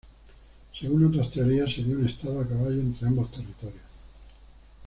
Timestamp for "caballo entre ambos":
2.47-3.29